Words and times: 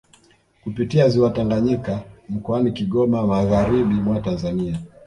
Kupitia 0.63 1.09
ziwa 1.09 1.29
Tanganyika 1.29 2.01
mkoani 2.29 2.71
Kigoma 2.71 3.27
magharibi 3.27 3.93
mwa 3.93 4.21
Tanzania 4.21 4.79